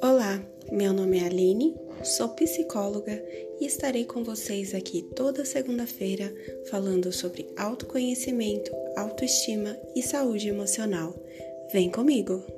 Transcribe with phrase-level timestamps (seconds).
[0.00, 3.20] Olá, meu nome é Aline, sou psicóloga
[3.60, 6.32] e estarei com vocês aqui toda segunda-feira
[6.70, 11.14] falando sobre autoconhecimento, autoestima e saúde emocional.
[11.72, 12.57] Vem comigo!